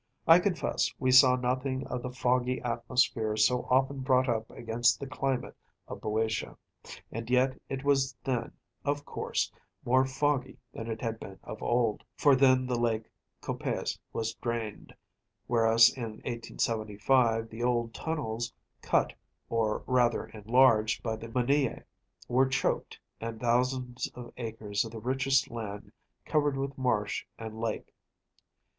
[0.27, 5.05] I confess we saw nothing of the foggy atmosphere so often brought up against the
[5.05, 5.55] climate
[5.87, 6.57] of BŇďotia.
[7.11, 8.51] And yet it was then,
[8.83, 9.51] of course,
[9.85, 13.11] more foggy than it had been of old, for then the lake
[13.43, 14.95] Copais was drained,
[15.45, 19.13] whereas in 1875 the old tunnels, cut,
[19.51, 21.83] or rather enlarged, by the Minyæ,
[22.27, 25.91] were choked, and thousands of acres of the richest land
[26.25, 27.93] covered with marsh and lake.